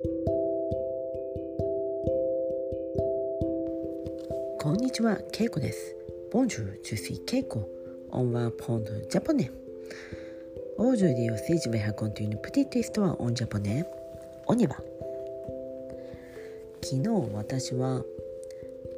[0.00, 0.06] こ
[4.72, 5.96] んにちは、けいこです。
[6.30, 7.68] ボンジュ、ジュシー、けいこ。
[8.12, 9.50] オンワーポンド、ジャポネ。
[10.76, 13.84] オージュディオ、セーハコンというプティティストはオンジャポネ。
[14.46, 14.68] オニ。
[14.68, 14.84] 昨
[17.02, 18.04] 日、私は、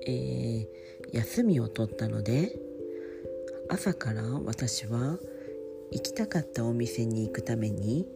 [0.07, 0.69] え、
[1.13, 2.59] 休みを取ったので、
[3.71, 5.19] 朝から私は
[5.93, 8.07] 行きたかったお店に行くために、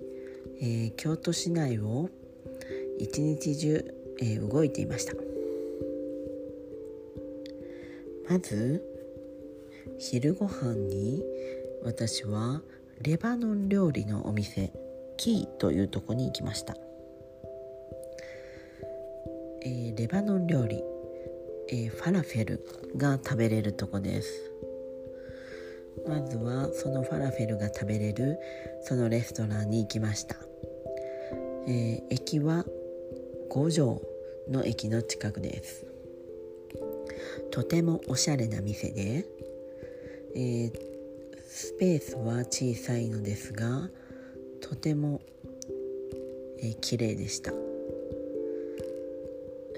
[0.61, 2.11] え、京都市内を
[2.99, 3.85] 一日中、
[4.21, 5.15] えー、動いていました。
[8.29, 8.83] まず
[9.99, 11.23] 昼ご飯に
[11.83, 12.63] 私は
[13.03, 14.73] レバノン料理のお店
[15.19, 16.75] キーというとこに行きました、
[19.63, 20.83] えー、レバノン料理、
[21.69, 22.67] えー、ファラフェル
[22.97, 24.51] が食べれるとこです。
[26.09, 28.39] まずはそのファラフェルが食べれる
[28.83, 30.37] そのレストランに行きました、
[31.69, 32.65] えー、駅は
[33.49, 34.03] 五条
[34.51, 35.87] の駅の近くです。
[37.51, 39.27] とてもおしゃれな店で、
[40.35, 40.73] えー、
[41.47, 43.89] スペースは小さいのですが
[44.61, 45.21] とても、
[46.59, 47.53] えー、綺麗でした、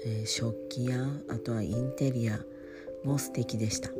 [0.05, 2.39] えー、食器やあとはインテリア
[3.03, 3.91] も素敵でした。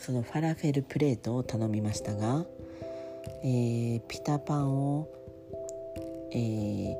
[0.00, 2.46] そのファラフェルプレートを頼みましたが、
[3.42, 5.08] えー、ピタパンを、
[6.36, 6.96] えー、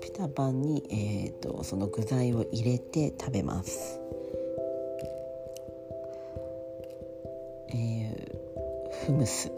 [0.00, 4.00] ピタパンに、えーと、その具材を入れて食べます。
[7.74, 8.38] え、
[9.04, 9.52] フムス。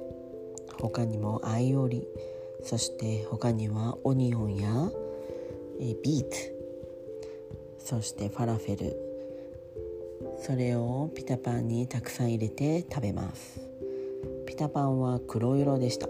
[0.81, 2.05] 他にもアイオリ。
[2.65, 4.91] そして他にはオニオンや、
[5.81, 6.53] え、ビーツ。
[7.79, 8.97] そしてファラフェル。
[10.43, 13.61] それをピタパンにたくさん入れて食べます。
[14.47, 16.09] ピタパンは黒色でした。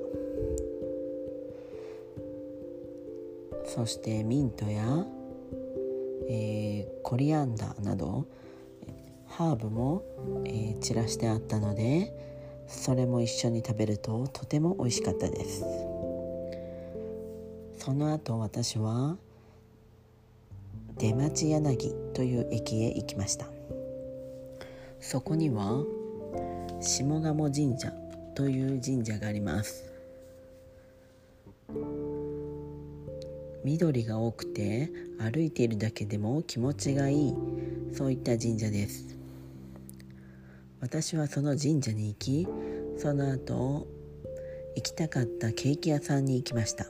[3.79, 5.07] そしてミントや、
[6.29, 8.27] えー、コリアンダーなど
[9.28, 10.03] ハーブも、
[10.47, 12.12] えー、散らしてあったので
[12.66, 15.65] それも一緒に食べるととても美味しかったです。
[17.78, 19.16] その後私は
[20.99, 23.47] 出町柳という駅へ行きました。
[24.99, 25.84] そこには
[26.81, 27.93] 下鴨神社
[28.34, 29.84] という神社があります。
[33.69, 37.34] 緑が多くて歩いているだけでも気持ちがいい。
[37.93, 39.19] そういった神社です。
[40.81, 42.49] 私はその神社に行き
[42.97, 43.87] その後
[44.75, 46.87] 行きたかったケーキ屋さんに行きました。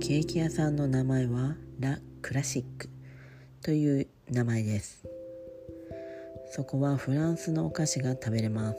[0.00, 2.90] ケーキ屋さんの名前はラ・クラシック
[3.62, 5.02] という名前です。
[6.50, 8.78] そこはフランスのお菓子が食べれます。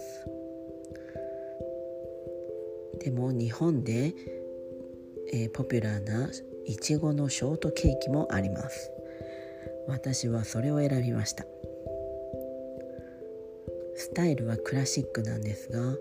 [3.00, 4.14] でも日本で、
[5.34, 6.30] えー、ポピュラーな
[6.70, 8.92] いちごのショートケーキもあります。
[9.88, 11.48] 私はそれを選びました。
[13.96, 15.98] スタイルはクラシックなんですが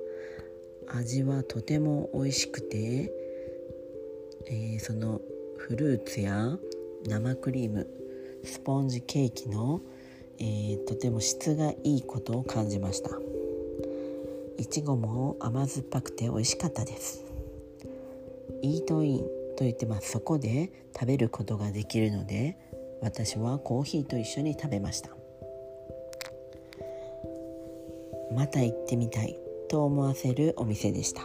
[0.88, 3.10] 味はとても美味しくて、
[4.46, 5.22] えー、その
[5.56, 6.58] フルーツや
[7.06, 7.88] 生クリーム
[8.44, 9.80] スポンジケーキの
[10.40, 13.10] えー、とても質がいいことを感じました。
[14.58, 17.24] いちごも甘酸っぱくて美味しかったです。
[18.62, 19.37] イートイン。
[19.58, 22.56] と言ってますそこで食べることができるので
[23.02, 25.10] 私はコーヒーと一緒に食べました
[28.32, 29.36] また行ってみたい
[29.68, 31.22] と思わせるお店でした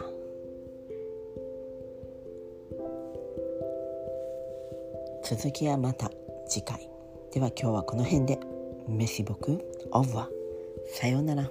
[5.22, 6.10] 続きはまた
[6.48, 6.90] 次回
[7.32, 8.38] では今日はこの辺で。
[8.88, 9.58] Merci beaucoup.
[9.90, 10.28] Au revoir.
[10.86, 11.50] Sayonara.